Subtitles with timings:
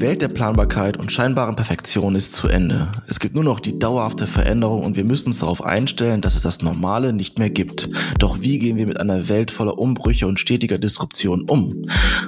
[0.00, 2.90] Die Welt der Planbarkeit und scheinbaren Perfektion ist zu Ende.
[3.06, 6.40] Es gibt nur noch die dauerhafte Veränderung und wir müssen uns darauf einstellen, dass es
[6.40, 7.90] das Normale nicht mehr gibt.
[8.18, 11.84] Doch wie gehen wir mit einer Welt voller Umbrüche und stetiger Disruption um?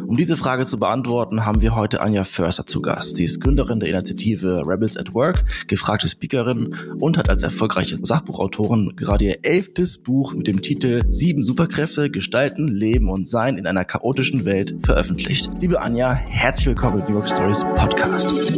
[0.07, 3.17] Um diese Frage zu beantworten, haben wir heute Anja Förster zu Gast.
[3.17, 8.97] Sie ist Gründerin der Initiative Rebels at Work, gefragte Speakerin und hat als erfolgreiche Sachbuchautorin
[8.97, 13.87] gerade ihr elftes Buch mit dem Titel Sieben Superkräfte, Gestalten, Leben und Sein in einer
[13.87, 15.51] chaotischen Welt veröffentlicht.
[15.59, 18.57] Liebe Anja, herzlich willkommen mit New York Story Podcast.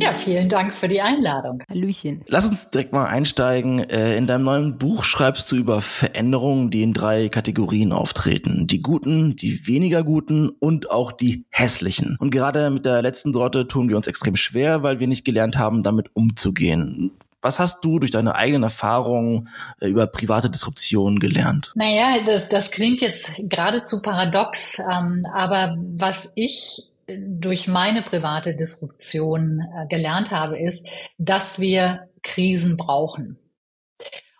[0.00, 1.62] Ja, vielen Dank für die Einladung.
[1.68, 2.22] Hallöchen.
[2.28, 3.78] Lass uns direkt mal einsteigen.
[3.78, 8.66] Äh, in deinem neuen Buch schreibst du über Veränderungen, die in drei Kategorien auftreten.
[8.66, 12.16] Die guten, die weniger guten und auch die hässlichen.
[12.20, 15.58] Und gerade mit der letzten Sorte tun wir uns extrem schwer, weil wir nicht gelernt
[15.58, 17.12] haben, damit umzugehen.
[17.42, 19.48] Was hast du durch deine eigenen Erfahrungen
[19.80, 21.72] äh, über private Disruption gelernt?
[21.74, 29.60] Naja, das, das klingt jetzt geradezu paradox, ähm, aber was ich durch meine private Disruption
[29.60, 33.38] äh, gelernt habe, ist, dass wir Krisen brauchen.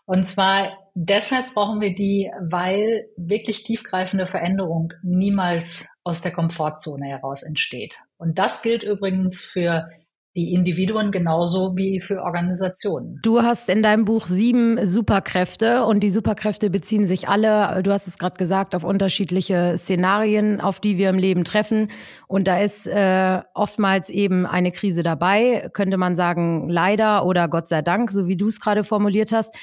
[0.04, 7.42] Und zwar deshalb brauchen wir die, weil wirklich tiefgreifende Veränderung niemals aus der Komfortzone heraus
[7.42, 7.94] entsteht.
[8.16, 9.88] Und das gilt übrigens für
[10.34, 13.20] die Individuen genauso wie für Organisationen.
[13.22, 18.06] Du hast in deinem Buch sieben Superkräfte und die Superkräfte beziehen sich alle, du hast
[18.06, 21.88] es gerade gesagt, auf unterschiedliche Szenarien, auf die wir im Leben treffen.
[22.28, 27.68] Und da ist äh, oftmals eben eine Krise dabei, könnte man sagen, leider oder Gott
[27.68, 29.54] sei Dank, so wie du es gerade formuliert hast.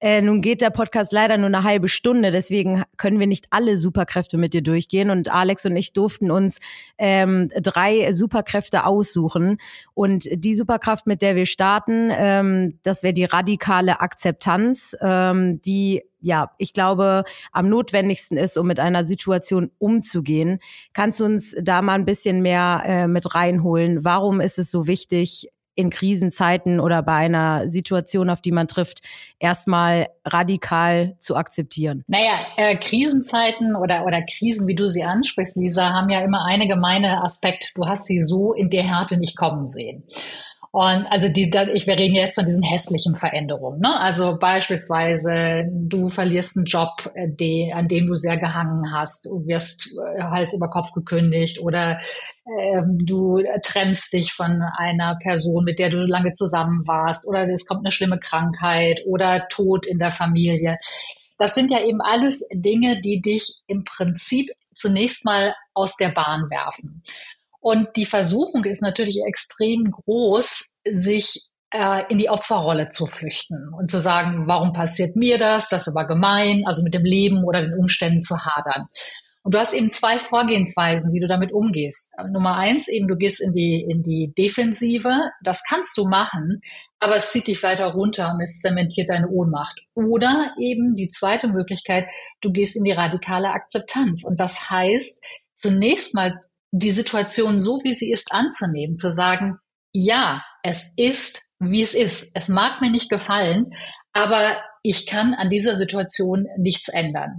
[0.00, 3.76] Äh, nun geht der Podcast leider nur eine halbe Stunde, deswegen können wir nicht alle
[3.76, 5.10] Superkräfte mit dir durchgehen.
[5.10, 6.58] Und Alex und ich durften uns
[6.98, 9.58] ähm, drei Superkräfte aussuchen.
[9.94, 16.02] Und die Superkraft, mit der wir starten, ähm, das wäre die radikale Akzeptanz, ähm, die
[16.20, 20.58] ja, ich glaube, am notwendigsten ist, um mit einer Situation umzugehen.
[20.92, 24.04] Kannst du uns da mal ein bisschen mehr äh, mit reinholen?
[24.04, 28.98] Warum ist es so wichtig, in Krisenzeiten oder bei einer Situation, auf die man trifft,
[29.38, 32.02] erstmal radikal zu akzeptieren?
[32.08, 36.66] Naja, äh, Krisenzeiten oder, oder Krisen, wie du sie ansprichst, Lisa, haben ja immer eine
[36.66, 37.70] gemeine Aspekt.
[37.76, 40.02] Du hast sie so in der Härte nicht kommen sehen.
[40.70, 43.80] Und also die, ich, wir reden jetzt von diesen hässlichen Veränderungen.
[43.80, 43.98] Ne?
[43.98, 49.46] Also beispielsweise, du verlierst einen Job, äh, die, an dem du sehr gehangen hast, du
[49.46, 51.98] wirst äh, Hals über Kopf gekündigt oder
[52.44, 57.66] äh, du trennst dich von einer Person, mit der du lange zusammen warst oder es
[57.66, 60.76] kommt eine schlimme Krankheit oder Tod in der Familie.
[61.38, 66.50] Das sind ja eben alles Dinge, die dich im Prinzip zunächst mal aus der Bahn
[66.50, 67.02] werfen.
[67.60, 73.90] Und die Versuchung ist natürlich extrem groß, sich äh, in die Opferrolle zu flüchten und
[73.90, 75.68] zu sagen, warum passiert mir das?
[75.68, 78.84] Das ist aber gemein, also mit dem Leben oder den Umständen zu hadern.
[79.42, 82.12] Und du hast eben zwei Vorgehensweisen, wie du damit umgehst.
[82.30, 85.08] Nummer eins, eben du gehst in die, in die Defensive.
[85.42, 86.60] Das kannst du machen,
[86.98, 89.80] aber es zieht dich weiter runter und es zementiert deine Ohnmacht.
[89.94, 94.22] Oder eben die zweite Möglichkeit, du gehst in die radikale Akzeptanz.
[94.22, 96.38] Und das heißt, zunächst mal
[96.70, 99.58] die Situation so, wie sie ist, anzunehmen, zu sagen,
[99.92, 102.30] ja, es ist, wie es ist.
[102.34, 103.72] Es mag mir nicht gefallen,
[104.12, 107.32] aber ich kann an dieser Situation nichts ändern.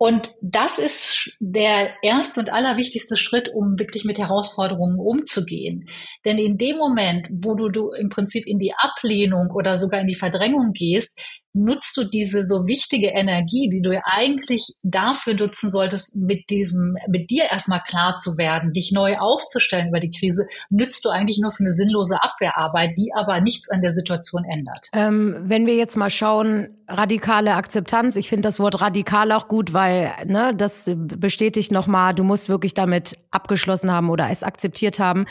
[0.00, 5.88] Und das ist der erste und allerwichtigste Schritt, um wirklich mit Herausforderungen umzugehen.
[6.24, 10.06] Denn in dem Moment, wo du, du im Prinzip in die Ablehnung oder sogar in
[10.06, 11.18] die Verdrängung gehst,
[11.54, 17.30] nutzt du diese so wichtige Energie, die du eigentlich dafür nutzen solltest, mit diesem, mit
[17.30, 21.50] dir erstmal klar zu werden, dich neu aufzustellen über die Krise, nützt du eigentlich nur
[21.50, 24.88] für eine sinnlose Abwehrarbeit, die aber nichts an der Situation ändert.
[24.92, 29.72] Ähm, wenn wir jetzt mal schauen, radikale Akzeptanz, ich finde das Wort radikal auch gut,
[29.72, 35.26] weil ne, das bestätigt nochmal, du musst wirklich damit abgeschlossen haben oder es akzeptiert haben.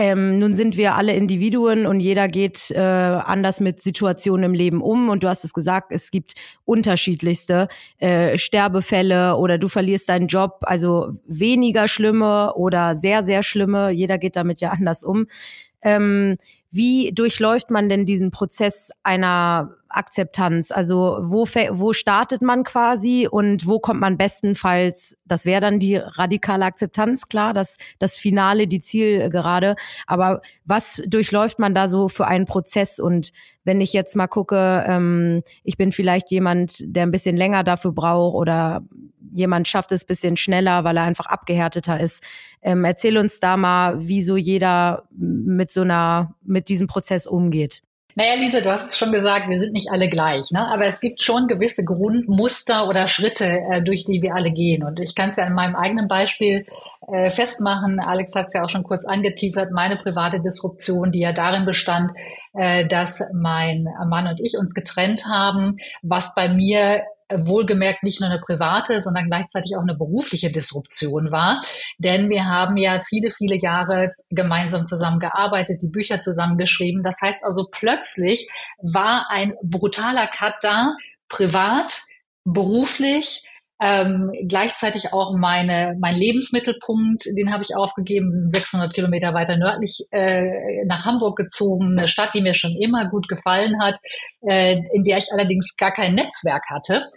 [0.00, 4.80] Ähm, nun sind wir alle Individuen und jeder geht äh, anders mit Situationen im Leben
[4.80, 5.08] um.
[5.08, 7.66] Und du hast es gesagt, es gibt unterschiedlichste
[7.98, 13.90] äh, Sterbefälle oder du verlierst deinen Job, also weniger schlimme oder sehr, sehr schlimme.
[13.90, 15.26] Jeder geht damit ja anders um.
[15.82, 16.36] Ähm,
[16.70, 20.70] wie durchläuft man denn diesen Prozess einer Akzeptanz?
[20.70, 25.96] Also wo, wo startet man quasi und wo kommt man bestenfalls, das wäre dann die
[25.96, 29.76] radikale Akzeptanz, klar, das, das Finale, die Zielgerade.
[30.06, 33.00] Aber was durchläuft man da so für einen Prozess?
[33.00, 33.32] Und
[33.64, 37.92] wenn ich jetzt mal gucke, ähm, ich bin vielleicht jemand, der ein bisschen länger dafür
[37.92, 38.82] braucht oder
[39.32, 42.22] jemand schafft es bisschen schneller, weil er einfach abgehärteter ist.
[42.62, 47.82] Ähm, erzähl uns da mal, wie so jeder mit so einer, mit diesem Prozess umgeht.
[48.18, 50.68] Naja, Lisa, du hast es schon gesagt, wir sind nicht alle gleich, ne?
[50.68, 54.82] aber es gibt schon gewisse Grundmuster oder Schritte, äh, durch die wir alle gehen.
[54.82, 56.64] Und ich kann es ja in meinem eigenen Beispiel
[57.06, 58.00] äh, festmachen.
[58.00, 62.10] Alex hat es ja auch schon kurz angeteasert, meine private Disruption, die ja darin bestand,
[62.54, 68.30] äh, dass mein Mann und ich uns getrennt haben, was bei mir wohlgemerkt nicht nur
[68.30, 71.60] eine private, sondern gleichzeitig auch eine berufliche Disruption war.
[71.98, 77.02] Denn wir haben ja viele, viele Jahre gemeinsam zusammengearbeitet, die Bücher zusammengeschrieben.
[77.02, 78.48] Das heißt also, plötzlich
[78.78, 80.94] war ein brutaler Cut da,
[81.28, 82.02] privat,
[82.44, 83.42] beruflich,
[83.80, 90.04] ähm, gleichzeitig auch meine, mein Lebensmittelpunkt, den habe ich aufgegeben, sind 600 Kilometer weiter nördlich
[90.10, 93.98] äh, nach Hamburg gezogen, eine Stadt, die mir schon immer gut gefallen hat,
[94.42, 97.08] äh, in der ich allerdings gar kein Netzwerk hatte.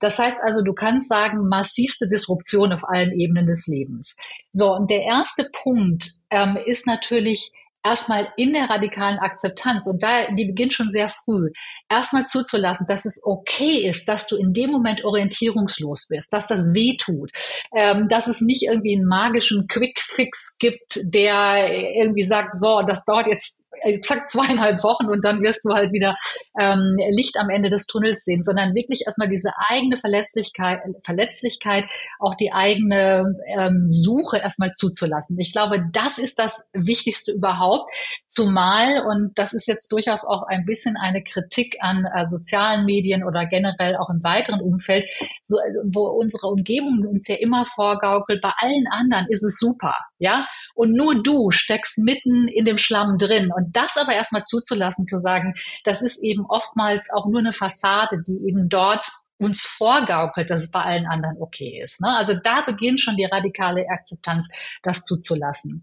[0.00, 4.16] Das heißt also, du kannst sagen, massivste Disruption auf allen Ebenen des Lebens.
[4.52, 7.50] So, und der erste Punkt ähm, ist natürlich,
[7.84, 11.50] erstmal in der radikalen Akzeptanz, und da, die beginnt schon sehr früh,
[11.88, 16.74] erstmal zuzulassen, dass es okay ist, dass du in dem Moment orientierungslos bist, dass das
[16.74, 17.30] weh tut,
[17.76, 23.26] ähm, dass es nicht irgendwie einen magischen Quick-Fix gibt, der irgendwie sagt, so, das dauert
[23.26, 26.14] jetzt exakt zweieinhalb Wochen und dann wirst du halt wieder
[26.58, 31.84] ähm, Licht am Ende des Tunnels sehen, sondern wirklich erstmal diese eigene Verletzlichkeit, Verletzlichkeit,
[32.18, 35.38] auch die eigene ähm, Suche erstmal zuzulassen.
[35.38, 37.92] Ich glaube, das ist das Wichtigste überhaupt,
[38.34, 43.24] zumal, und das ist jetzt durchaus auch ein bisschen eine Kritik an äh, sozialen Medien
[43.24, 45.08] oder generell auch im weiteren Umfeld,
[45.44, 45.56] so,
[45.92, 50.92] wo unsere Umgebung uns ja immer vorgaukelt, bei allen anderen ist es super, ja, und
[50.92, 55.20] nur du steckst mitten in dem Schlamm drin und und das aber erstmal zuzulassen, zu
[55.20, 59.08] sagen, das ist eben oftmals auch nur eine Fassade, die eben dort
[59.38, 62.00] uns vorgaukelt, dass es bei allen anderen okay ist.
[62.00, 62.14] Ne?
[62.16, 65.82] Also da beginnt schon die radikale Akzeptanz, das zuzulassen.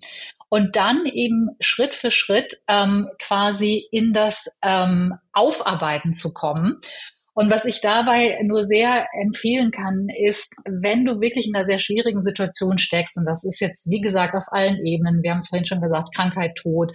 [0.49, 6.79] Und dann eben Schritt für Schritt ähm, quasi in das ähm, Aufarbeiten zu kommen
[7.33, 11.79] und was ich dabei nur sehr empfehlen kann, ist, wenn du wirklich in einer sehr
[11.79, 15.47] schwierigen Situation steckst, und das ist jetzt, wie gesagt, auf allen Ebenen, wir haben es
[15.47, 16.91] vorhin schon gesagt, Krankheit, Tod,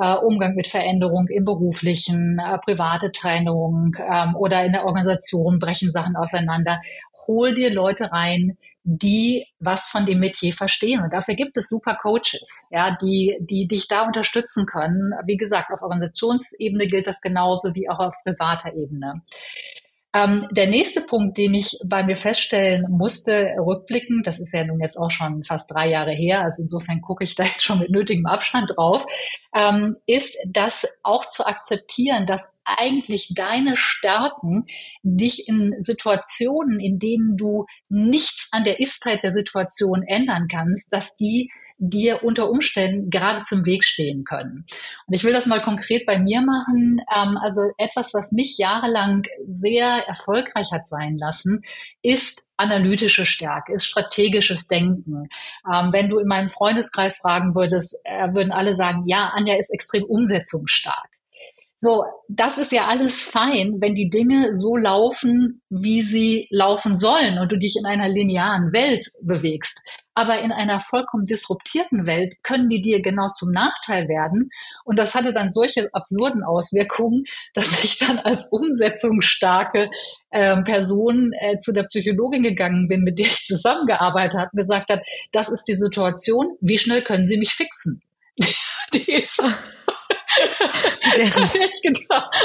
[0.00, 5.90] äh, Umgang mit Veränderung im beruflichen, äh, private Trennung ähm, oder in der Organisation brechen
[5.90, 6.80] Sachen auseinander,
[7.26, 11.02] hol dir Leute rein, die was von dem Metier verstehen.
[11.02, 15.12] Und dafür gibt es super Coaches, ja, die, die dich da unterstützen können.
[15.26, 19.12] Wie gesagt, auf Organisationsebene gilt das genauso wie auch auf privater Ebene.
[20.12, 24.80] Ähm, der nächste Punkt, den ich bei mir feststellen musste, rückblickend, das ist ja nun
[24.80, 27.90] jetzt auch schon fast drei Jahre her, also insofern gucke ich da jetzt schon mit
[27.90, 29.06] nötigem Abstand drauf,
[29.54, 34.66] ähm, ist das auch zu akzeptieren, dass eigentlich deine Stärken
[35.04, 41.16] dich in Situationen, in denen du nichts an der Istheit der Situation ändern kannst, dass
[41.16, 41.48] die
[41.80, 44.64] dir unter Umständen gerade zum Weg stehen können.
[45.06, 47.00] Und ich will das mal konkret bei mir machen.
[47.14, 51.62] Ähm, also etwas, was mich jahrelang sehr erfolgreich hat sein lassen,
[52.02, 55.28] ist analytische Stärke, ist strategisches Denken.
[55.66, 59.72] Ähm, wenn du in meinem Freundeskreis fragen würdest, äh, würden alle sagen, ja, Anja ist
[59.72, 61.08] extrem umsetzungsstark.
[61.82, 67.38] So, das ist ja alles fein, wenn die Dinge so laufen, wie sie laufen sollen
[67.38, 69.80] und du dich in einer linearen Welt bewegst.
[70.12, 74.50] Aber in einer vollkommen disruptierten Welt können die dir genau zum Nachteil werden.
[74.84, 77.24] Und das hatte dann solche absurden Auswirkungen,
[77.54, 79.88] dass ich dann als umsetzungsstarke
[80.28, 84.90] äh, Person äh, zu der Psychologin gegangen bin, mit der ich zusammengearbeitet habe, und gesagt
[84.90, 85.00] habe,
[85.32, 88.02] das ist die Situation, wie schnell können Sie mich fixen?
[88.92, 89.42] die ist
[91.16, 92.36] ich gedacht.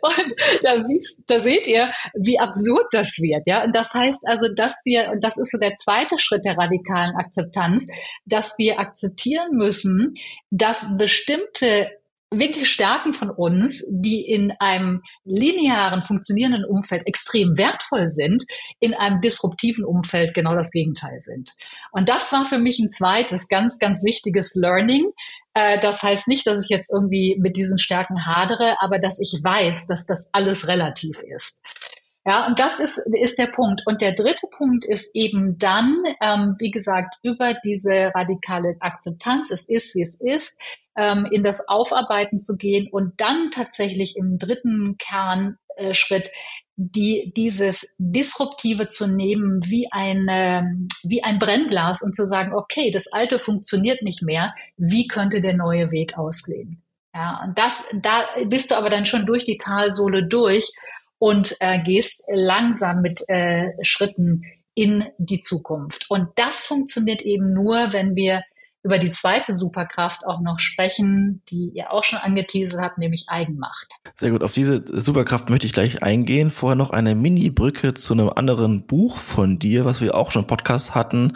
[0.00, 3.46] Und da, siehst, da seht ihr, wie absurd das wird.
[3.46, 3.64] Ja?
[3.64, 7.14] Und das heißt also, dass wir, und das ist so der zweite Schritt der radikalen
[7.16, 7.86] Akzeptanz,
[8.24, 10.14] dass wir akzeptieren müssen,
[10.50, 11.90] dass bestimmte
[12.30, 18.44] wirklich Stärken von uns, die in einem linearen, funktionierenden Umfeld extrem wertvoll sind,
[18.80, 21.52] in einem disruptiven Umfeld genau das Gegenteil sind.
[21.92, 25.06] Und das war für mich ein zweites ganz, ganz wichtiges Learning.
[25.56, 29.40] Äh, das heißt nicht, dass ich jetzt irgendwie mit diesen Stärken hadere, aber dass ich
[29.42, 31.64] weiß, dass das alles relativ ist.
[32.26, 33.82] Ja, und das ist, ist der Punkt.
[33.86, 39.68] Und der dritte Punkt ist eben dann, ähm, wie gesagt, über diese radikale Akzeptanz, es
[39.68, 40.60] ist, wie es ist,
[40.96, 46.32] ähm, in das Aufarbeiten zu gehen und dann tatsächlich im dritten Kernschritt
[46.74, 53.06] die, dieses Disruptive zu nehmen wie eine, wie ein Brennglas und zu sagen, okay, das
[53.12, 54.52] Alte funktioniert nicht mehr.
[54.76, 56.82] Wie könnte der neue Weg aussehen?
[57.14, 60.68] Ja, und das, da bist du aber dann schon durch die Talsohle durch
[61.18, 64.42] und äh, gehst langsam mit äh, Schritten
[64.74, 66.06] in die Zukunft.
[66.10, 68.42] Und das funktioniert eben nur, wenn wir
[68.86, 73.88] über die zweite Superkraft auch noch sprechen, die ihr auch schon angeteasert habt, nämlich Eigenmacht.
[74.14, 76.50] Sehr gut, auf diese Superkraft möchte ich gleich eingehen.
[76.50, 80.46] Vorher noch eine Mini-Brücke zu einem anderen Buch von dir, was wir auch schon im
[80.46, 81.32] Podcast hatten,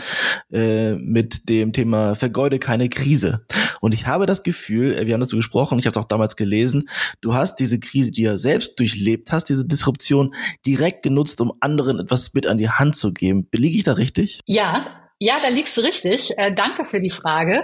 [0.53, 3.45] äh, mit dem Thema Vergeude keine Krise.
[3.81, 6.37] Und ich habe das Gefühl, äh, wir haben dazu gesprochen, ich habe es auch damals
[6.37, 6.89] gelesen,
[7.21, 11.99] du hast diese Krise, die du selbst durchlebt hast, diese Disruption, direkt genutzt, um anderen
[11.99, 13.49] etwas mit an die Hand zu geben.
[13.51, 14.41] Beliege ich da richtig?
[14.47, 16.37] Ja, ja, da liegst du richtig.
[16.39, 17.63] Äh, danke für die Frage.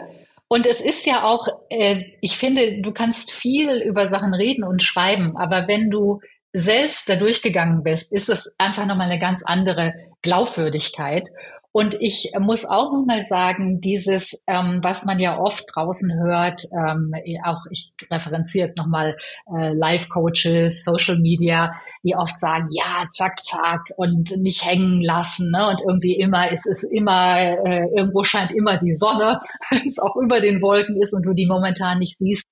[0.49, 4.83] Und es ist ja auch, äh, ich finde, du kannst viel über Sachen reden und
[4.83, 6.21] schreiben, aber wenn du
[6.53, 11.29] selbst da durchgegangen bist, ist es einfach nochmal eine ganz andere Glaubwürdigkeit.
[11.77, 16.63] Und ich muss auch noch mal sagen, dieses, ähm, was man ja oft draußen hört,
[16.73, 17.13] ähm,
[17.45, 19.15] auch ich referenziere jetzt noch mal
[19.55, 25.51] äh, Life-Coaches, Social Media, die oft sagen, ja, zack, zack und nicht hängen lassen.
[25.51, 25.69] Ne?
[25.69, 29.37] Und irgendwie immer, es ist immer, äh, irgendwo scheint immer die Sonne,
[29.71, 32.47] wenn es auch über den Wolken ist und du die momentan nicht siehst.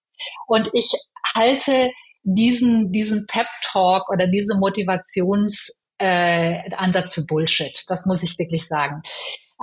[0.47, 0.93] Und ich
[1.35, 1.90] halte
[2.25, 7.82] diesen, diesen Pep-Talk oder diese Motivations- äh, Ansatz für Bullshit.
[7.88, 9.02] Das muss ich wirklich sagen.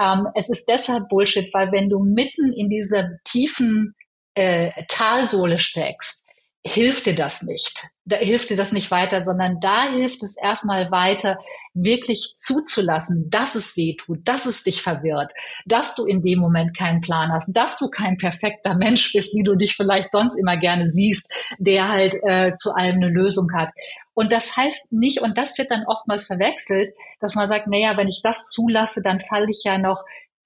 [0.01, 3.93] Ähm, es ist deshalb Bullshit, weil wenn du mitten in dieser tiefen
[4.33, 6.20] äh, Talsohle steckst,
[6.63, 7.87] hilft dir das nicht.
[8.05, 11.39] Da hilft dir das nicht weiter, sondern da hilft es erstmal weiter,
[11.73, 15.31] wirklich zuzulassen, dass es weh tut, dass es dich verwirrt,
[15.65, 19.43] dass du in dem Moment keinen Plan hast, dass du kein perfekter Mensch bist, wie
[19.43, 23.71] du dich vielleicht sonst immer gerne siehst, der halt äh, zu allem eine Lösung hat.
[24.13, 28.07] Und das heißt nicht, und das wird dann oftmals verwechselt, dass man sagt, naja, wenn
[28.07, 30.03] ich das zulasse, dann falle ich ja noch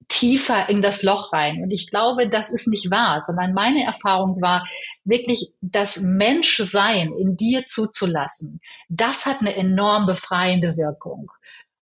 [0.08, 1.64] tiefer in das Loch rein.
[1.64, 4.68] Und ich glaube, das ist nicht wahr, sondern meine Erfahrung war
[5.04, 8.60] wirklich, das Menschsein in dir zuzulassen.
[8.90, 11.32] Das hat eine enorm befreiende Wirkung.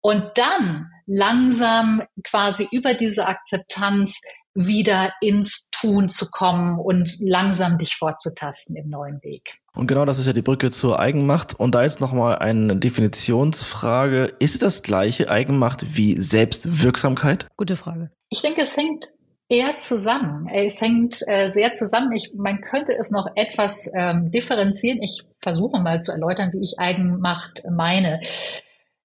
[0.01, 4.21] Und dann langsam quasi über diese Akzeptanz
[4.55, 9.59] wieder ins Tun zu kommen und langsam dich vorzutasten im neuen Weg.
[9.79, 11.55] Und genau das ist ja die Brücke zur Eigenmacht.
[11.59, 14.35] Und da ist nochmal eine Definitionsfrage.
[14.41, 17.47] Ist das gleiche Eigenmacht wie Selbstwirksamkeit?
[17.57, 18.11] Gute Frage.
[18.29, 19.11] Ich denke, es hängt
[19.49, 20.49] eher zusammen.
[20.49, 22.11] Es hängt äh, sehr zusammen.
[22.11, 25.01] Ich, man könnte es noch etwas ähm, differenzieren.
[25.01, 28.21] Ich versuche mal zu erläutern, wie ich Eigenmacht meine.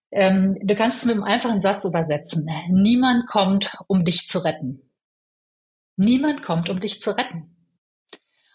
[0.09, 2.49] Ähm, du kannst es mit einem einfachen Satz übersetzen.
[2.71, 4.81] Niemand kommt, um dich zu retten.
[5.97, 7.52] Niemand kommt, um dich zu retten.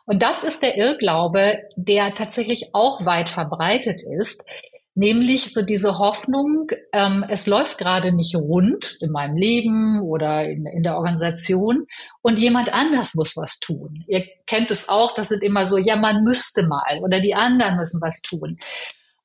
[0.08, 4.42] Und das ist der Irrglaube, der tatsächlich auch weit verbreitet ist,
[4.94, 10.64] nämlich so diese Hoffnung, ähm, es läuft gerade nicht rund in meinem Leben oder in,
[10.64, 11.84] in, der Organisation
[12.22, 14.06] und jemand anders muss was tun.
[14.08, 17.76] Ihr kennt es auch, das sind immer so, ja, man müsste mal oder die anderen
[17.76, 18.56] müssen was tun.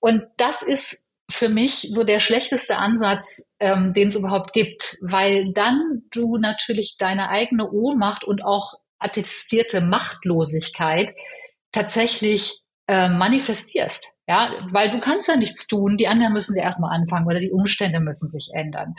[0.01, 5.53] Und das ist für mich so der schlechteste Ansatz, ähm, den es überhaupt gibt, weil
[5.53, 11.13] dann du natürlich deine eigene Ohnmacht und auch attestierte Machtlosigkeit
[11.71, 14.05] tatsächlich äh, manifestierst.
[14.27, 17.51] Ja, weil du kannst ja nichts tun, die anderen müssen ja erstmal anfangen oder die
[17.51, 18.95] Umstände müssen sich ändern.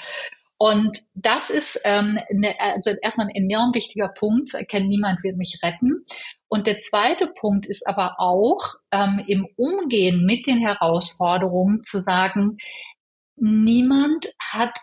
[0.59, 5.37] Und das ist ähm, ne, also erstmal ein enorm wichtiger Punkt zu erkennen, niemand wird
[5.37, 6.05] mich retten.
[6.49, 8.61] Und der zweite Punkt ist aber auch
[8.93, 12.57] ähm, im Umgehen mit den Herausforderungen zu sagen,
[13.37, 14.79] niemand hat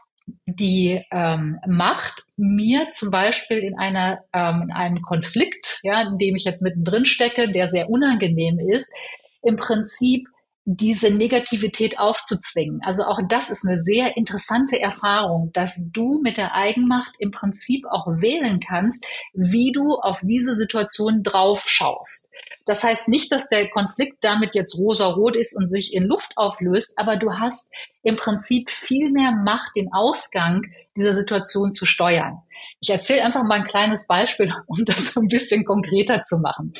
[0.45, 6.35] die ähm, Macht, mir zum Beispiel in einer ähm, in einem Konflikt, ja, in dem
[6.35, 8.93] ich jetzt mittendrin stecke, der sehr unangenehm ist,
[9.41, 10.27] im Prinzip
[10.65, 12.81] diese Negativität aufzuzwingen.
[12.83, 17.85] Also auch das ist eine sehr interessante Erfahrung, dass du mit der Eigenmacht im Prinzip
[17.89, 22.31] auch wählen kannst, wie du auf diese Situation drauf schaust.
[22.65, 26.93] Das heißt nicht, dass der Konflikt damit jetzt rosa-rot ist und sich in Luft auflöst,
[26.97, 27.73] aber du hast
[28.03, 30.63] im Prinzip viel mehr Macht, den Ausgang
[30.95, 32.39] dieser Situation zu steuern.
[32.79, 36.73] Ich erzähle einfach mal ein kleines Beispiel, um das so ein bisschen konkreter zu machen.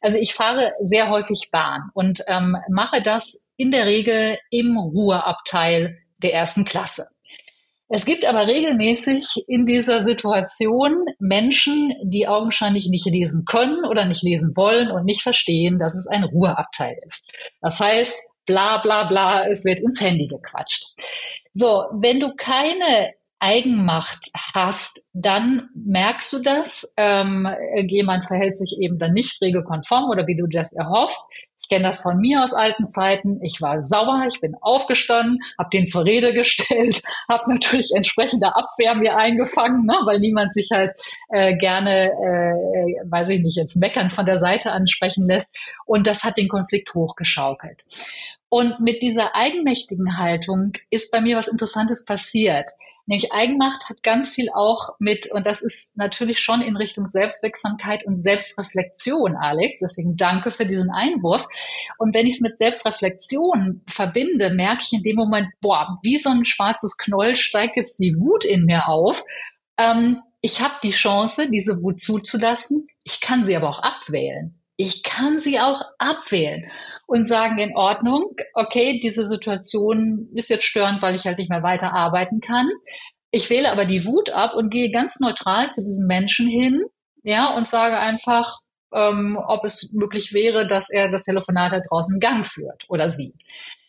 [0.00, 5.98] Also ich fahre sehr häufig Bahn und ähm, mache das in der Regel im Ruheabteil
[6.22, 7.08] der ersten Klasse.
[7.90, 14.22] Es gibt aber regelmäßig in dieser Situation Menschen, die augenscheinlich nicht lesen können oder nicht
[14.22, 17.32] lesen wollen und nicht verstehen, dass es ein Ruheabteil ist.
[17.62, 20.84] Das heißt, bla bla bla, es wird ins Handy gequatscht.
[21.52, 26.94] So, wenn du keine Eigenmacht hast, dann merkst du das.
[26.96, 27.46] Ähm,
[27.86, 31.22] jemand verhält sich eben dann nicht regelkonform oder wie du das erhoffst.
[31.60, 33.40] Ich kenne das von mir aus alten Zeiten.
[33.42, 38.94] Ich war sauer, ich bin aufgestanden, habe den zur Rede gestellt, habe natürlich entsprechende Abwehr
[38.94, 40.92] mir eingefangen, ne, weil niemand sich halt
[41.28, 45.56] äh, gerne, äh, weiß ich nicht, jetzt meckern von der Seite ansprechen lässt.
[45.84, 47.84] Und das hat den Konflikt hochgeschaukelt.
[48.50, 52.70] Und mit dieser eigenmächtigen Haltung ist bei mir was Interessantes passiert.
[53.08, 58.04] Nämlich Eigenmacht hat ganz viel auch mit, und das ist natürlich schon in Richtung Selbstwirksamkeit
[58.04, 59.80] und Selbstreflexion, Alex.
[59.80, 61.48] Deswegen danke für diesen Einwurf.
[61.96, 66.28] Und wenn ich es mit Selbstreflexion verbinde, merke ich in dem Moment, boah, wie so
[66.28, 69.24] ein schwarzes Knoll steigt jetzt die Wut in mir auf.
[69.78, 72.88] Ähm, ich habe die Chance, diese Wut zuzulassen.
[73.04, 74.62] Ich kann sie aber auch abwählen.
[74.76, 76.70] Ich kann sie auch abwählen
[77.08, 81.62] und sagen in Ordnung, okay, diese Situation ist jetzt störend, weil ich halt nicht mehr
[81.62, 82.68] weiter arbeiten kann.
[83.30, 86.84] Ich wähle aber die Wut ab und gehe ganz neutral zu diesem Menschen hin,
[87.22, 88.58] ja, und sage einfach,
[88.92, 93.32] ähm, ob es möglich wäre, dass er das Telefonat da draußen Gang führt oder sie.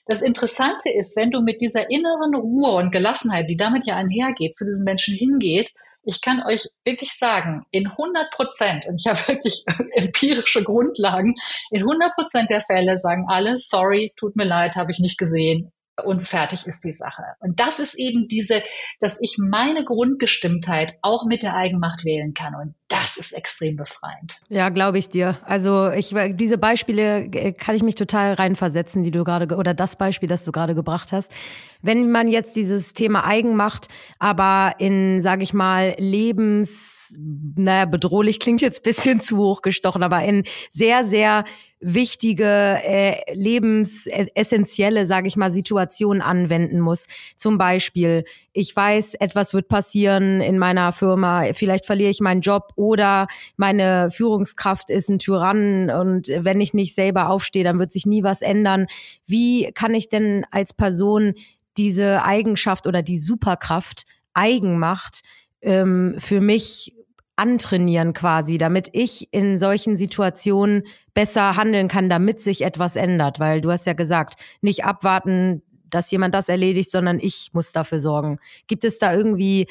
[0.06, 4.56] Das Interessante ist, wenn du mit dieser inneren Ruhe und Gelassenheit, die damit ja einhergeht,
[4.56, 5.74] zu diesen Menschen hingeht,
[6.04, 9.64] ich kann euch wirklich sagen, in 100 Prozent, und ich habe wirklich
[9.94, 11.36] empirische Grundlagen,
[11.72, 15.72] in 100 Prozent der Fälle sagen alle, sorry, tut mir leid, habe ich nicht gesehen,
[16.06, 17.24] und fertig ist die Sache.
[17.40, 18.64] Und das ist eben diese,
[19.00, 22.56] dass ich meine Grundgestimmtheit auch mit der Eigenmacht wählen kann.
[22.56, 22.76] Und
[23.10, 24.42] das ist extrem befreiend.
[24.50, 25.40] Ja, glaube ich dir.
[25.44, 29.96] Also ich diese Beispiele äh, kann ich mich total reinversetzen, die du gerade oder das
[29.96, 31.34] Beispiel, das du gerade gebracht hast.
[31.82, 33.88] Wenn man jetzt dieses Thema Eigenmacht,
[34.20, 37.18] aber in, sage ich mal, Lebens,
[37.56, 41.46] naja, bedrohlich klingt jetzt bisschen zu hoch gestochen, aber in sehr, sehr
[41.80, 47.08] wichtige, äh, lebensessentielle, sage ich mal, Situationen anwenden muss.
[47.36, 52.74] Zum Beispiel, ich weiß, etwas wird passieren in meiner Firma, vielleicht verliere ich meinen Job
[52.76, 58.06] oder meine Führungskraft ist ein Tyrann und wenn ich nicht selber aufstehe, dann wird sich
[58.06, 58.88] nie was ändern.
[59.26, 61.34] Wie kann ich denn als Person
[61.78, 65.22] diese Eigenschaft oder die Superkraft Eigenmacht
[65.62, 66.94] ähm, für mich
[67.40, 73.40] antrainieren quasi, damit ich in solchen Situationen besser handeln kann, damit sich etwas ändert.
[73.40, 78.00] Weil du hast ja gesagt, nicht abwarten, dass jemand das erledigt, sondern ich muss dafür
[78.00, 78.40] sorgen.
[78.68, 79.68] Gibt es da irgendwie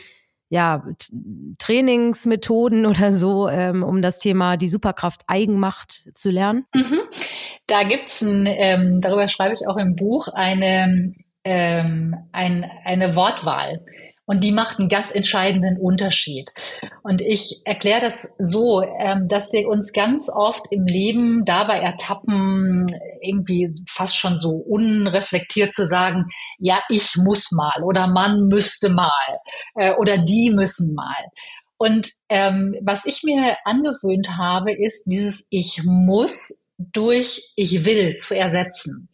[0.49, 0.83] ja
[1.59, 6.65] Trainingsmethoden oder so, ähm, um das Thema die Superkraft Eigenmacht zu lernen?
[6.75, 7.01] Mhm.
[7.67, 11.13] Da gibt's ein, ähm, darüber schreibe ich auch im Buch eine
[11.45, 13.81] ähm, ein, eine Wortwahl.
[14.29, 16.51] Und die macht einen ganz entscheidenden Unterschied.
[17.03, 22.87] Und ich erkläre das so, ähm, dass wir uns ganz oft im Leben dabei ertappen,
[23.23, 26.27] irgendwie fast schon so unreflektiert zu sagen,
[26.59, 29.41] ja, ich muss mal oder man müsste mal
[29.75, 31.25] äh, oder die müssen mal.
[31.79, 38.37] Und ähm, was ich mir angewöhnt habe, ist dieses Ich muss durch Ich will zu
[38.37, 39.09] ersetzen.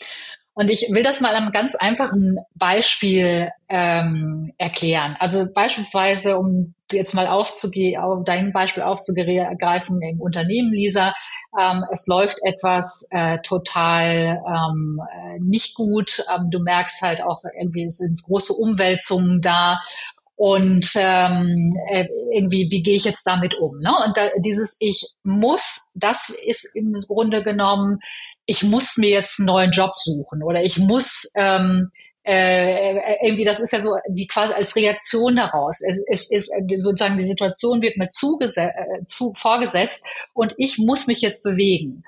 [0.55, 5.17] Und ich will das mal am ganz einfachen Beispiel ähm, erklären.
[5.19, 11.13] Also beispielsweise, um jetzt mal aufzugehen, um dein Beispiel aufzugreifen im Unternehmen, Lisa,
[11.61, 16.25] ähm, es läuft etwas äh, total ähm, äh, nicht gut.
[16.33, 19.81] Ähm, du merkst halt auch irgendwie, es sind große Umwälzungen da
[20.37, 23.79] und ähm, äh, irgendwie, wie gehe ich jetzt damit um?
[23.79, 23.93] Ne?
[24.05, 28.01] Und da, dieses Ich muss, das ist im Grunde genommen,
[28.45, 31.89] ich muss mir jetzt einen neuen Job suchen oder ich muss ähm,
[32.25, 35.81] äh, irgendwie, das ist ja so die quasi als Reaktion daraus.
[35.83, 41.07] Es, es ist sozusagen die Situation wird mir zugese äh, zu, vorgesetzt und ich muss
[41.07, 42.03] mich jetzt bewegen.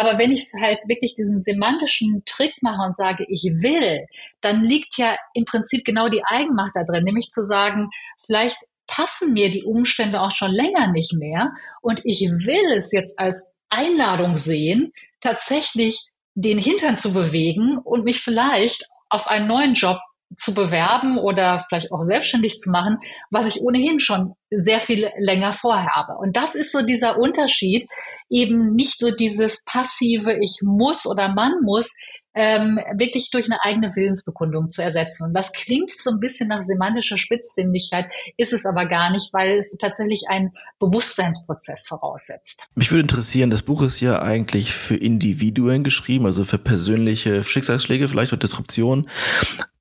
[0.00, 4.06] Aber wenn ich halt wirklich diesen semantischen Trick mache und sage, ich will,
[4.40, 9.34] dann liegt ja im Prinzip genau die Eigenmacht da drin, nämlich zu sagen, vielleicht passen
[9.34, 14.38] mir die Umstände auch schon länger nicht mehr und ich will es jetzt als Einladung
[14.38, 19.98] sehen, tatsächlich den Hintern zu bewegen und mich vielleicht auf einen neuen Job
[20.36, 22.98] zu bewerben oder vielleicht auch selbstständig zu machen,
[23.30, 26.16] was ich ohnehin schon sehr viel länger vorhabe.
[26.18, 27.88] Und das ist so dieser Unterschied,
[28.28, 31.94] eben nicht so dieses passive Ich muss oder man muss,
[32.34, 35.24] ähm, wirklich durch eine eigene Willensbekundung zu ersetzen.
[35.24, 39.58] Und das klingt so ein bisschen nach semantischer Spitzfindigkeit, ist es aber gar nicht, weil
[39.58, 42.68] es tatsächlich einen Bewusstseinsprozess voraussetzt.
[42.74, 48.06] Mich würde interessieren, das Buch ist ja eigentlich für Individuen geschrieben, also für persönliche Schicksalsschläge
[48.06, 49.08] vielleicht oder Disruptionen.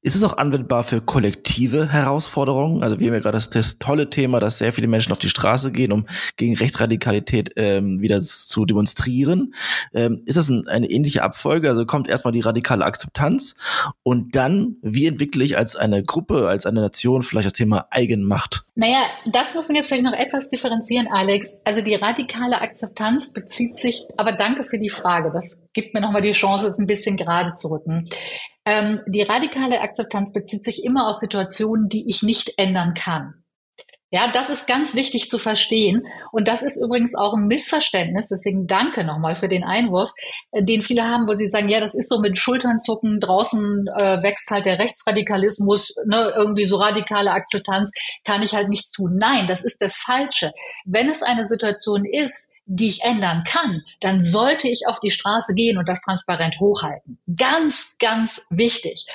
[0.02, 2.84] Ist es auch anwendbar für kollektive Herausforderungen?
[2.84, 5.28] Also wir haben ja gerade das, das, tolle Thema, dass sehr viele Menschen auf die
[5.28, 6.06] Straße gehen, um
[6.38, 9.54] gegen Rechtsradikalität ähm, wieder zu demonstrieren.
[9.94, 11.68] Ähm, ist das ein, eine ähnliche Abfolge?
[11.68, 13.56] Also kommt erstmal die radikale Akzeptanz
[14.02, 18.64] und dann, wie entwickle ich als eine Gruppe, als eine Nation vielleicht das Thema Eigenmacht?
[18.76, 21.62] Naja, das muss man jetzt vielleicht noch etwas differenzieren, Alex.
[21.66, 25.32] Also die radikale Akzeptanz bezieht sich, aber danke für die Frage.
[25.34, 28.06] Das gibt mir nochmal die Chance, es ein bisschen gerade zu rücken.
[28.70, 33.34] Ähm, die radikale Akzeptanz bezieht sich immer auf Situationen, die ich nicht ändern kann.
[34.12, 36.06] Ja, das ist ganz wichtig zu verstehen.
[36.32, 38.30] Und das ist übrigens auch ein Missverständnis.
[38.30, 40.12] Deswegen danke nochmal für den Einwurf,
[40.52, 43.20] äh, den viele haben, wo sie sagen, ja, das ist so mit Schulternzucken.
[43.20, 47.92] Draußen äh, wächst halt der Rechtsradikalismus, ne, irgendwie so radikale Akzeptanz,
[48.24, 49.18] kann ich halt nichts tun.
[49.20, 50.52] Nein, das ist das Falsche.
[50.86, 55.54] Wenn es eine Situation ist, die ich ändern kann, dann sollte ich auf die Straße
[55.56, 57.20] gehen und das transparent hochhalten.
[57.36, 59.08] Ganz, ganz wichtig.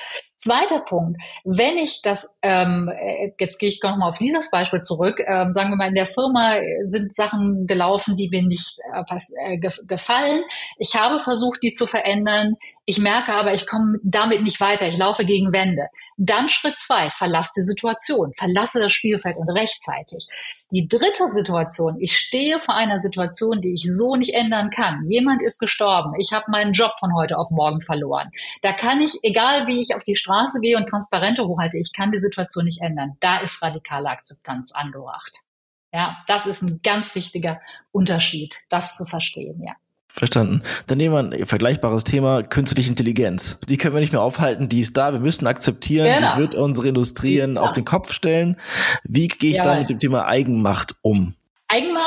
[0.44, 4.82] Zweiter Punkt, wenn ich das, ähm, äh, jetzt gehe ich noch mal auf dieses Beispiel
[4.82, 9.54] zurück, ähm, sagen wir mal, in der Firma sind Sachen gelaufen, die mir nicht äh,
[9.54, 10.42] äh, gefallen.
[10.76, 12.56] Ich habe versucht, die zu verändern.
[12.84, 14.86] Ich merke aber, ich komme damit nicht weiter.
[14.86, 15.86] Ich laufe gegen Wände.
[16.18, 20.26] Dann Schritt zwei, verlasse die Situation, verlasse das Spielfeld und rechtzeitig.
[20.74, 25.08] Die dritte Situation, ich stehe vor einer Situation, die ich so nicht ändern kann.
[25.08, 26.14] Jemand ist gestorben.
[26.18, 28.28] Ich habe meinen Job von heute auf morgen verloren.
[28.60, 32.10] Da kann ich, egal wie ich auf die Straße gehe und Transparente hochhalte, ich kann
[32.10, 33.16] die Situation nicht ändern.
[33.20, 35.44] Da ist radikale Akzeptanz angebracht.
[35.92, 37.60] Ja, das ist ein ganz wichtiger
[37.92, 39.74] Unterschied, das zu verstehen, ja.
[40.16, 40.62] Verstanden.
[40.87, 43.59] Dann nehmen wir ein vergleichbares Thema, künstliche Intelligenz.
[43.68, 46.35] Die können wir nicht mehr aufhalten, die ist da, wir müssen akzeptieren, genau.
[46.35, 47.61] die wird unsere Industrien ja.
[47.61, 48.57] auf den Kopf stellen.
[49.03, 49.64] Wie gehe ich ja.
[49.64, 51.35] da mit dem Thema Eigenmacht um?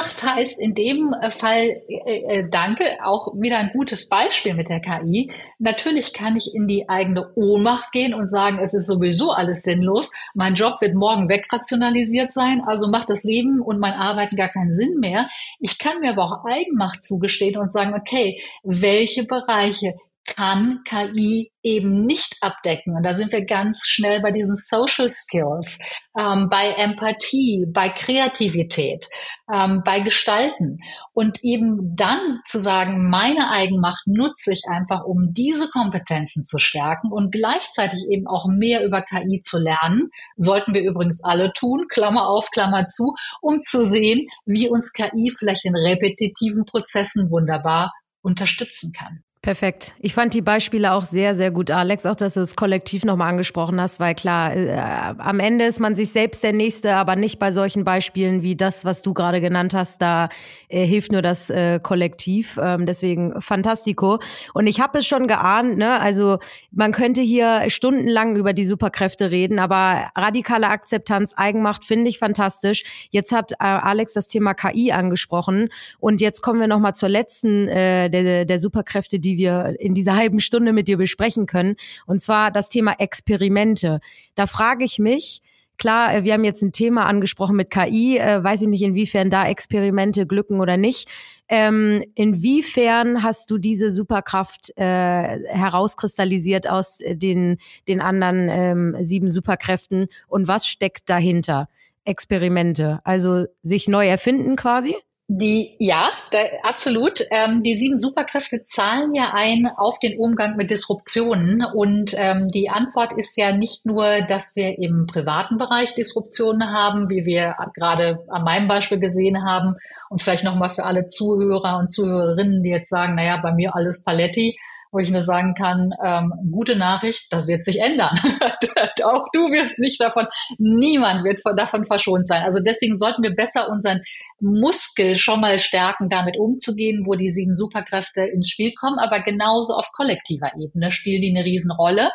[0.08, 4.70] Eigenmacht heißt in dem äh, Fall, äh, äh, danke, auch wieder ein gutes Beispiel mit
[4.70, 5.32] der KI.
[5.60, 10.12] Natürlich kann ich in die eigene Ohnmacht gehen und sagen, es ist sowieso alles sinnlos.
[10.34, 14.76] Mein Job wird morgen wegrationalisiert sein, also macht das Leben und mein Arbeiten gar keinen
[14.76, 15.28] Sinn mehr.
[15.60, 19.96] Ich kann mir aber auch Eigenmacht zugestehen und sagen, okay, welche Bereiche
[20.28, 22.96] kann KI eben nicht abdecken.
[22.96, 25.80] Und da sind wir ganz schnell bei diesen Social Skills,
[26.18, 29.08] ähm, bei Empathie, bei Kreativität,
[29.52, 30.80] ähm, bei Gestalten.
[31.14, 37.12] Und eben dann zu sagen, meine Eigenmacht nutze ich einfach, um diese Kompetenzen zu stärken
[37.12, 40.10] und gleichzeitig eben auch mehr über KI zu lernen.
[40.36, 45.34] Sollten wir übrigens alle tun, Klammer auf, Klammer zu, um zu sehen, wie uns KI
[45.38, 49.24] vielleicht in repetitiven Prozessen wunderbar unterstützen kann.
[49.48, 49.94] Perfekt.
[50.02, 53.30] Ich fand die Beispiele auch sehr, sehr gut, Alex, auch dass du das Kollektiv nochmal
[53.30, 54.78] angesprochen hast, weil klar, äh,
[55.20, 58.84] am Ende ist man sich selbst der Nächste, aber nicht bei solchen Beispielen wie das,
[58.84, 60.02] was du gerade genannt hast.
[60.02, 60.28] Da
[60.68, 62.60] äh, hilft nur das äh, Kollektiv.
[62.62, 64.20] Ähm, deswegen fantastico.
[64.54, 65.98] Und ich habe es schon geahnt, ne?
[66.02, 66.40] Also
[66.72, 72.84] man könnte hier stundenlang über die Superkräfte reden, aber radikale Akzeptanz, Eigenmacht finde ich fantastisch.
[73.12, 77.70] Jetzt hat äh, Alex das Thema KI angesprochen und jetzt kommen wir nochmal zur letzten
[77.70, 81.76] äh, der, der Superkräfte, die wir in dieser halben Stunde mit dir besprechen können.
[82.06, 84.00] Und zwar das Thema Experimente.
[84.36, 85.42] Da frage ich mich,
[85.78, 88.18] Klar, äh, wir haben jetzt ein Thema angesprochen mit KI.
[88.18, 91.08] Äh, weiß ich nicht, inwiefern da Experimente glücken oder nicht.
[91.48, 100.08] Ähm, inwiefern hast du diese Superkraft äh, herauskristallisiert aus den, den anderen ähm, sieben Superkräften
[100.28, 101.70] und was steckt dahinter?
[102.04, 104.96] Experimente, also sich neu erfinden quasi?
[105.30, 107.20] Die, ja, da, absolut.
[107.32, 111.66] Ähm, die sieben Superkräfte zahlen ja ein auf den Umgang mit Disruptionen.
[111.66, 117.10] Und ähm, die Antwort ist ja nicht nur, dass wir im privaten Bereich Disruptionen haben,
[117.10, 119.74] wie wir gerade an meinem Beispiel gesehen haben.
[120.10, 124.04] Und vielleicht nochmal für alle Zuhörer und Zuhörerinnen, die jetzt sagen, naja, bei mir alles
[124.06, 124.56] Paletti
[124.92, 128.16] wo ich nur sagen kann, ähm, gute Nachricht, das wird sich ändern.
[129.04, 132.44] Auch du wirst nicht davon, niemand wird von, davon verschont sein.
[132.44, 134.02] Also deswegen sollten wir besser unseren
[134.40, 139.00] Muskel schon mal stärken, damit umzugehen, wo die sieben Superkräfte ins Spiel kommen.
[139.00, 142.12] Aber genauso auf kollektiver Ebene spielen die eine Riesenrolle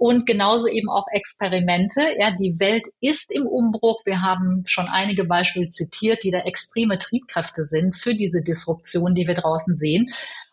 [0.00, 2.00] und genauso eben auch Experimente.
[2.18, 4.00] Ja, die Welt ist im Umbruch.
[4.06, 9.28] Wir haben schon einige Beispiele zitiert, die da extreme Triebkräfte sind für diese Disruption, die
[9.28, 10.06] wir draußen sehen.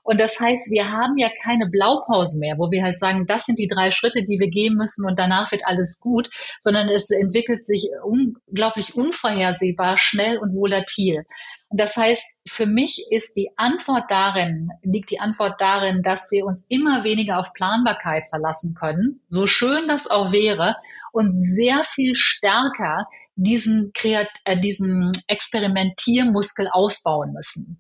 [0.08, 3.60] Und das heißt, wir haben ja keine Blaupause mehr, wo wir halt sagen, das sind
[3.60, 6.30] die drei Schritte, die wir gehen müssen und danach wird alles gut,
[6.62, 11.26] sondern es entwickelt sich unglaublich unvorhersehbar, schnell und volatil.
[11.68, 16.46] Und das heißt, für mich ist die Antwort darin, liegt die Antwort darin, dass wir
[16.46, 20.78] uns immer weniger auf Planbarkeit verlassen können, so schön das auch wäre,
[21.12, 27.78] und sehr viel stärker diesen, Kreat äh, diesen Experimentiermuskel ausbauen müssen.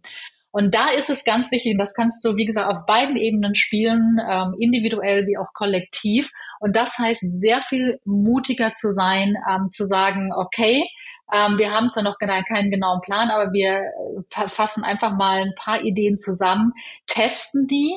[0.58, 3.54] Und da ist es ganz wichtig, und das kannst du, wie gesagt, auf beiden Ebenen
[3.54, 6.32] spielen, ähm, individuell wie auch kollektiv.
[6.60, 10.84] Und das heißt, sehr viel mutiger zu sein, ähm, zu sagen, okay,
[11.32, 15.54] ähm, wir haben zwar noch keinen genauen Plan, aber wir äh, fassen einfach mal ein
[15.56, 16.74] paar Ideen zusammen,
[17.06, 17.96] testen die,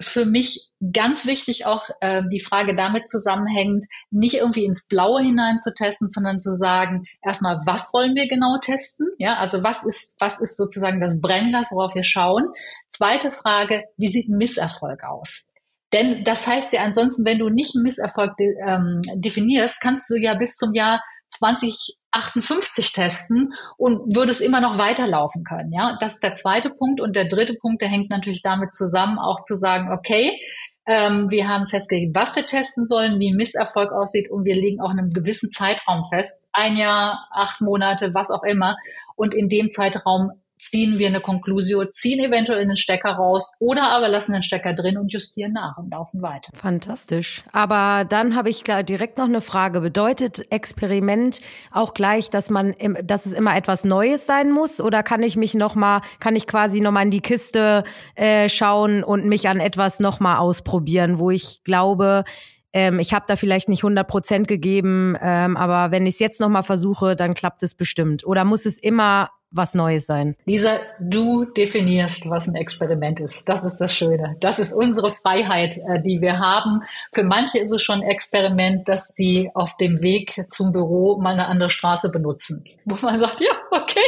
[0.00, 5.60] für mich ganz wichtig auch äh, die Frage damit zusammenhängend, nicht irgendwie ins Blaue hinein
[5.60, 9.06] zu testen, sondern zu sagen, erstmal, was wollen wir genau testen?
[9.18, 12.44] Ja, also was ist, was ist sozusagen das Brennglas, worauf wir schauen?
[12.90, 15.52] Zweite Frage, wie sieht ein Misserfolg aus?
[15.92, 20.16] Denn das heißt ja ansonsten, wenn du nicht einen Misserfolg de, ähm, definierst, kannst du
[20.16, 25.72] ja bis zum Jahr 2058 testen und würde es immer noch weiterlaufen können.
[25.72, 27.00] Ja, das ist der zweite Punkt.
[27.00, 30.38] Und der dritte Punkt, der hängt natürlich damit zusammen, auch zu sagen, okay,
[30.86, 34.90] ähm, wir haben festgelegt, was wir testen sollen, wie Misserfolg aussieht und wir legen auch
[34.90, 36.48] einen gewissen Zeitraum fest.
[36.52, 38.74] Ein Jahr, acht Monate, was auch immer.
[39.14, 44.08] Und in dem Zeitraum ziehen wir eine Konklusion, ziehen eventuell einen Stecker raus oder aber
[44.08, 46.50] lassen den Stecker drin und justieren nach und laufen weiter.
[46.54, 47.42] Fantastisch.
[47.52, 49.80] Aber dann habe ich direkt noch eine Frage.
[49.80, 54.80] Bedeutet Experiment auch gleich, dass man, dass es immer etwas Neues sein muss?
[54.80, 58.48] Oder kann ich mich noch mal, kann ich quasi noch mal in die Kiste äh,
[58.48, 62.24] schauen und mich an etwas noch mal ausprobieren, wo ich glaube,
[62.72, 66.40] ähm, ich habe da vielleicht nicht 100 Prozent gegeben, ähm, aber wenn ich es jetzt
[66.40, 68.24] noch mal versuche, dann klappt es bestimmt.
[68.24, 70.36] Oder muss es immer was Neues sein?
[70.44, 73.48] Lisa, du definierst, was ein Experiment ist.
[73.48, 74.36] Das ist das Schöne.
[74.40, 76.82] Das ist unsere Freiheit, äh, die wir haben.
[77.12, 81.32] Für manche ist es schon ein Experiment, dass sie auf dem Weg zum Büro mal
[81.32, 82.64] eine andere Straße benutzen.
[82.84, 84.00] Wo man sagt, ja, okay,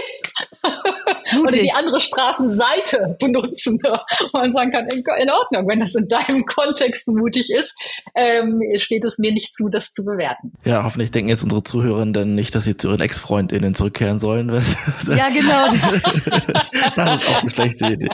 [1.40, 3.78] oder die andere Straßenseite benutzen.
[3.84, 7.74] Und man sagen kann, in Ordnung, wenn das in deinem Kontext mutig ist,
[8.14, 10.52] ähm, steht es mir nicht zu, das zu bewerten.
[10.64, 14.48] Ja, hoffentlich denken jetzt unsere Zuhörenden nicht, dass sie zu ihren Ex-FreundInnen zurückkehren sollen.
[14.50, 15.66] ja, genau.
[16.96, 18.08] das ist auch eine schlechte Idee.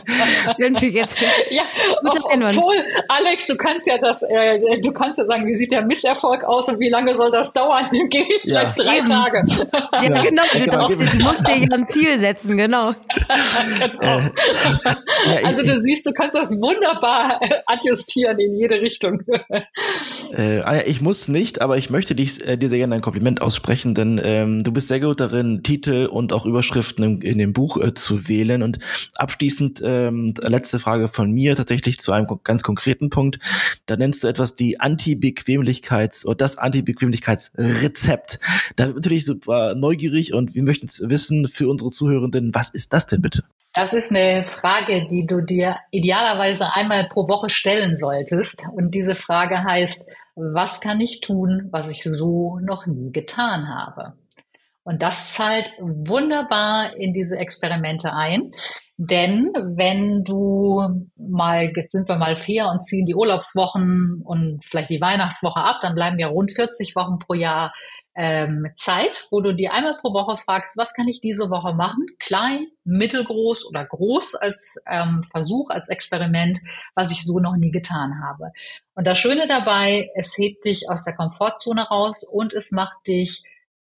[0.58, 1.18] Irgendwie jetzt.
[1.50, 1.62] Ja,
[2.02, 2.76] obwohl,
[3.08, 6.68] Alex, du kannst ja das, äh, du kannst ja sagen, wie sieht der Misserfolg aus
[6.68, 7.86] und wie lange soll das dauern?
[8.08, 8.84] Geht vielleicht ja.
[8.84, 9.42] drei Tage.
[9.92, 10.42] Ja, ja genau.
[10.52, 12.94] Du, darfst, du musst dir ja ein Ziel setzen, genau
[13.78, 14.18] genau.
[14.18, 14.30] Äh,
[15.42, 19.22] ja, also du siehst, du kannst das wunderbar adjustieren in jede Richtung.
[20.36, 23.40] äh, ah ich muss nicht, aber ich möchte dich, äh, dir sehr gerne ein Kompliment
[23.40, 27.52] aussprechen, denn ähm, du bist sehr gut darin, Titel und auch Überschriften in, in dem
[27.52, 28.62] Buch äh, zu wählen.
[28.62, 28.78] Und
[29.14, 33.38] abschließend ähm, letzte Frage von mir tatsächlich zu einem ganz konkreten Punkt.
[33.86, 38.38] Da nennst du etwas die Anti-Bequemlichkeits- oder das Anti-Bequemlichkeitsrezept.
[38.76, 42.97] Da bin natürlich super neugierig und wir möchten wissen für unsere Zuhörenden, was ist das
[43.06, 43.42] denn bitte?
[43.74, 48.64] Das ist eine Frage, die du dir idealerweise einmal pro Woche stellen solltest.
[48.74, 54.14] Und diese Frage heißt, was kann ich tun, was ich so noch nie getan habe?
[54.84, 58.50] Und das zahlt wunderbar in diese Experimente ein.
[58.96, 60.82] Denn wenn du
[61.16, 65.76] mal, jetzt sind wir mal fair und ziehen die Urlaubswochen und vielleicht die Weihnachtswoche ab,
[65.82, 67.72] dann bleiben ja rund 40 Wochen pro Jahr
[68.20, 72.04] ähm, Zeit, wo du dir einmal pro Woche fragst, was kann ich diese Woche machen?
[72.18, 76.58] Klein, mittelgroß oder groß als ähm, Versuch, als Experiment,
[76.96, 78.50] was ich so noch nie getan habe.
[78.94, 83.44] Und das Schöne dabei, es hebt dich aus der Komfortzone raus und es macht dich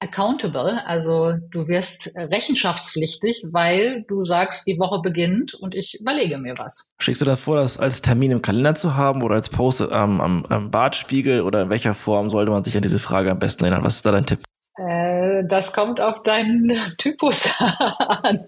[0.00, 6.54] accountable, also du wirst rechenschaftspflichtig, weil du sagst, die Woche beginnt und ich überlege mir
[6.56, 6.94] was.
[6.98, 10.20] Schickst du das vor, das als Termin im Kalender zu haben oder als Post am,
[10.20, 13.64] am, am Bartspiegel oder in welcher Form sollte man sich an diese Frage am besten
[13.64, 13.84] erinnern?
[13.84, 14.40] Was ist da dein Tipp?
[14.76, 17.48] Äh, das kommt auf deinen Typus
[18.22, 18.44] an.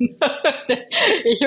[1.24, 1.44] ich,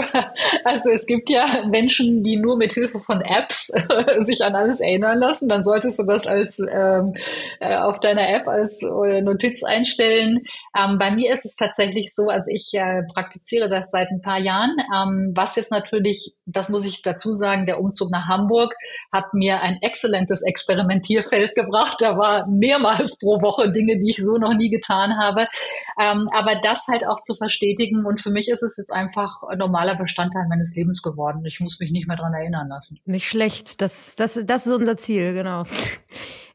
[0.66, 3.68] also es gibt ja Menschen, die nur mit Hilfe von Apps
[4.20, 5.48] sich an alles erinnern lassen.
[5.48, 7.14] Dann solltest du das als ähm,
[7.60, 10.44] äh, auf deiner App als äh, Notiz einstellen.
[10.78, 14.40] Ähm, bei mir ist es tatsächlich so, also ich äh, praktiziere das seit ein paar
[14.40, 14.76] Jahren.
[14.94, 18.76] Ähm, was jetzt natürlich, das muss ich dazu sagen, der Umzug nach Hamburg
[19.14, 21.98] hat mir ein exzellentes Experimentierfeld gebracht.
[22.02, 25.48] Da war mehrmals pro Woche Dinge, die ich so noch nie getan habe.
[26.02, 29.96] Ähm, aber das halt auch zu verstetigen und für mich ist es jetzt einfach normaler
[29.96, 31.46] Bestandteil meines Lebens geworden.
[31.46, 33.00] Ich muss mich nicht mehr dran erinnern lassen.
[33.06, 33.82] Nicht schlecht.
[33.82, 35.64] Das, das, das ist unser Ziel, genau.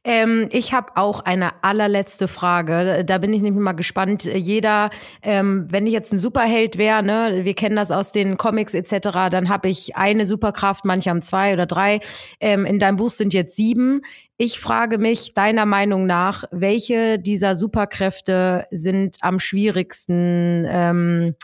[0.02, 3.04] Ähm, ich habe auch eine allerletzte Frage.
[3.04, 4.24] Da bin ich nämlich mal gespannt.
[4.24, 4.88] Jeder,
[5.22, 9.28] ähm, wenn ich jetzt ein Superheld wäre, ne, wir kennen das aus den Comics etc.,
[9.30, 12.00] dann habe ich eine Superkraft, manche haben zwei oder drei.
[12.40, 14.00] Ähm, in deinem Buch sind jetzt sieben.
[14.38, 21.34] Ich frage mich deiner Meinung nach, welche dieser Superkräfte sind am schwierigsten ähm,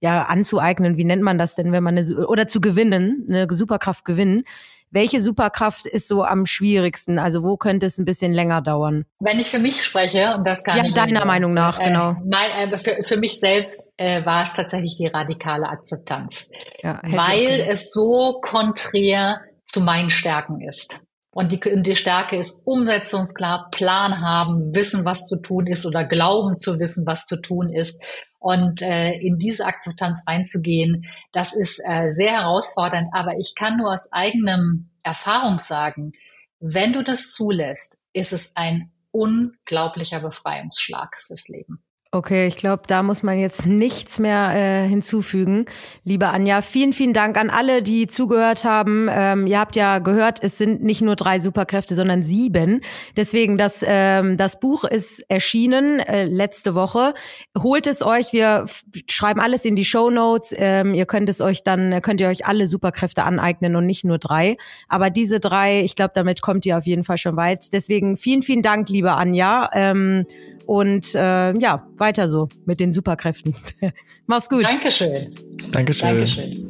[0.00, 0.96] ja anzueignen?
[0.96, 4.44] Wie nennt man das denn, wenn man eine oder zu gewinnen, eine Superkraft gewinnen?
[4.90, 7.18] Welche Superkraft ist so am schwierigsten?
[7.18, 9.04] Also wo könnte es ein bisschen länger dauern?
[9.20, 10.94] Wenn ich für mich spreche, und das kann ja, ich.
[10.94, 12.16] deiner Meinung nach, äh, genau.
[12.24, 16.50] Mein, äh, für, für mich selbst äh, war es tatsächlich die radikale Akzeptanz.
[16.82, 21.06] Ja, weil es so konträr zu meinen Stärken ist.
[21.30, 26.58] Und die, die Stärke ist umsetzungsklar, Plan haben, wissen, was zu tun ist oder glauben
[26.58, 28.02] zu wissen, was zu tun ist.
[28.38, 33.08] Und äh, in diese Akzeptanz reinzugehen, das ist äh, sehr herausfordernd.
[33.12, 36.12] Aber ich kann nur aus eigenem Erfahrung sagen,
[36.60, 41.82] wenn du das zulässt, ist es ein unglaublicher Befreiungsschlag fürs Leben.
[42.10, 45.66] Okay, ich glaube, da muss man jetzt nichts mehr äh, hinzufügen.
[46.04, 49.10] Liebe Anja, vielen, vielen Dank an alle, die zugehört haben.
[49.10, 52.80] Ähm, ihr habt ja gehört, es sind nicht nur drei Superkräfte, sondern sieben.
[53.14, 57.12] Deswegen, das, ähm, das Buch ist erschienen äh, letzte Woche.
[57.58, 58.64] Holt es euch, wir
[59.10, 60.54] schreiben alles in die Show Notes.
[60.56, 64.16] Ähm, ihr könnt es euch dann, könnt ihr euch alle Superkräfte aneignen und nicht nur
[64.16, 64.56] drei.
[64.88, 67.70] Aber diese drei, ich glaube, damit kommt ihr auf jeden Fall schon weit.
[67.74, 69.68] Deswegen vielen, vielen Dank, liebe Anja.
[69.74, 70.24] Ähm,
[70.68, 73.54] und äh, ja, weiter so mit den Superkräften.
[74.26, 74.64] Mach's gut.
[74.68, 75.34] Dankeschön.
[75.72, 76.08] Dankeschön.
[76.08, 76.68] Dankeschön.